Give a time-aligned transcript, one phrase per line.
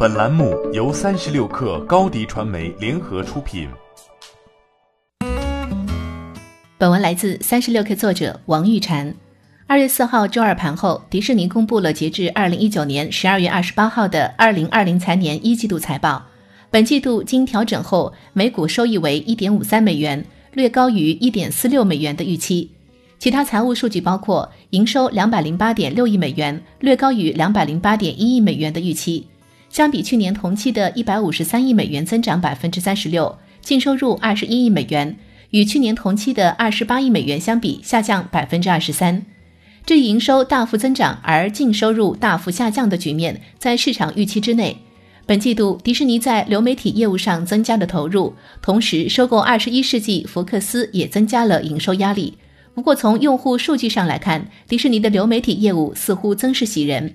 [0.00, 3.68] 本栏目由三十六氪高低传媒联合出品。
[6.78, 9.12] 本文来自三十六氪作者王玉婵。
[9.66, 16.24] 二月四号周二盘后，迪士尼公布了截至二零一九年十二月二十八号的二零二零财年一季度财报。
[16.70, 22.70] 本季度经调整后，每股收益为一点五三美元，略高于一点四六美元的预期。
[23.18, 29.26] 其他财务数据包括营收两百零八点六亿美元，略高于两百零八点一亿美元的预期。
[29.70, 35.16] 相比去年同期的一百五十三亿美元，增长百分之三十六；净收入二十一亿美元，
[35.50, 39.24] 与去年同期的二十八亿美元相比，下降百分之二十三。
[39.84, 44.78] 这一营收大幅增长而净收入大幅下降的局面，在市场预期之内。
[45.24, 52.38] 本季度，迪士尼在流媒体业务上增加了投入，同时收购二十一世纪福克斯也增加了营收压力。
[52.74, 57.14] 不过，从用户数据上来看，迪士尼的流媒体业务似乎增势喜人。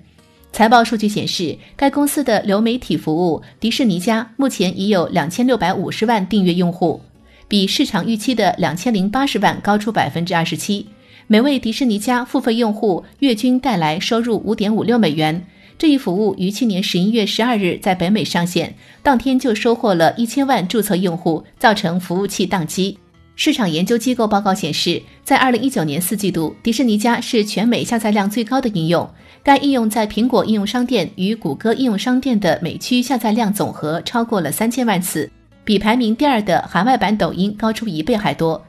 [0.54, 7.00] 财报数据显示，该公司的流媒体服务迪士尼家目前已有两千六百五十万订阅用户，
[7.48, 10.86] 比市场预期的两千零八十万高出百分之二十七。
[11.26, 15.44] 每位迪士尼家付费用户月均带来收入五点五六美元。
[15.76, 22.96] 这一服务于去年十一月十二日在北美上线，当天就收获了一千万注册用户，造成服务器宕机。
[23.36, 29.08] 市场研究机构报告显示，在二零一九年四季度，迪士尼家是全美下载量最高的应用。
[29.42, 35.30] 该应用在苹果应用商店与谷歌应用商店的美区下载量总和超过了三千万次，
[35.64, 38.64] 比排名第二的海外版抖音高出一倍还多。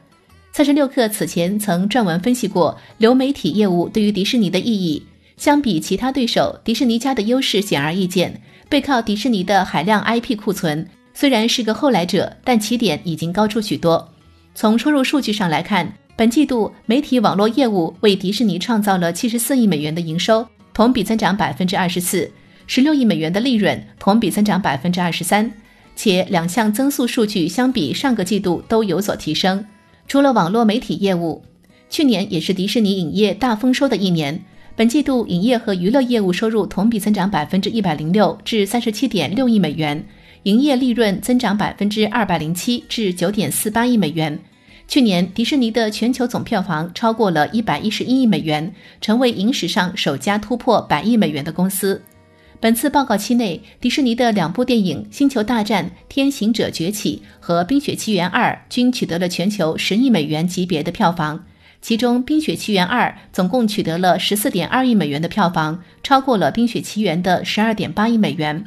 [0.51, 5.05] 三十六氪此前曾撰文分析过流媒体业务对于迪士尼的意义。
[5.37, 8.41] 相比其他对手，迪士尼家的优势显而易见。
[8.67, 14.09] 背靠迪士尼的海量 IP 库存，虽然是个后来者，但起点已经高出许多。
[14.57, 22.25] 从收入数据上来看，本季度媒体网络业务为迪士尼创造了七十四亿美元的营收，同比增长百分之二十四；
[22.65, 25.51] 十六亿美元的利润，同比增长百分之二十三。
[25.93, 29.65] 且两项增速数据相比上个季度都有所提升。
[30.07, 31.43] 除了网络媒体业务，
[31.89, 34.41] 去年也是迪士尼影业大丰收的一年。
[34.77, 40.05] 本季度影业和娱乐业务收入同比增长百分之一百零六，至三十七点六亿美元。
[40.45, 44.39] 营业利润增长百分之二百零七至九点四八亿美元。
[44.87, 51.99] 去年，迪士尼的全球总票房超过了一百一十一亿美元，成为影史上首家突破百亿美元的公司。
[52.59, 61.43] 本次报告期内，迪士尼的两部电影《星球大战：天行者崛起》和《冰雪奇缘二》均取得了全球十亿美元级别的票房，
[61.81, 68.63] 其中《冰雪奇缘二》总共取得了十四点二亿美元的票房，超过了《冰雪奇缘》的十二点八亿美元。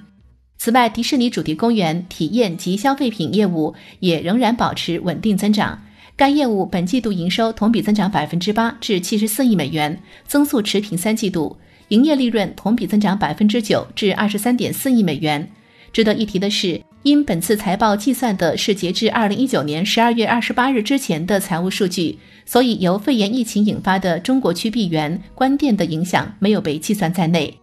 [0.58, 5.80] 此外，迪士尼主题公园体验及消费品业务也仍然保持稳定增长。
[6.16, 11.56] 该业务本季度营收同比增长百分之八，至七十四亿美元，增速持平三季度。
[11.88, 15.48] 营业利润同比增长百分之九，至二十三点四亿美元。
[15.92, 27.56] 值得一提的是，因本次财报计算的是截至二零一九年十二月二十八日之前的财务数据，所以由肺炎疫情引发的中国区闭园关店的影响没有被计算在内。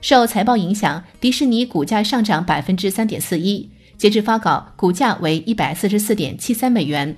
[0.00, 7.14] 受财报影响，迪士尼股价上涨百分之三点四一，截至发稿，股价为一百四十四点七三美元。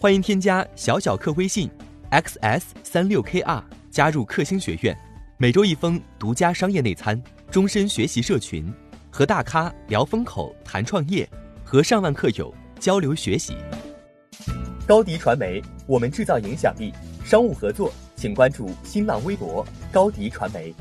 [0.00, 1.70] 欢迎添加小小客微信
[2.10, 4.96] ，xs 三六 kr，加入克星学院，
[5.38, 8.74] 每周一封独家商业内参，终身学习社群，
[9.08, 11.28] 和大咖聊风口、谈创业，
[11.64, 13.54] 和上万客友交流学习。
[14.84, 16.92] 高迪传媒，我们制造影响力。
[17.24, 17.92] 商务合作。
[18.16, 20.74] 请关注新浪微博高迪传媒。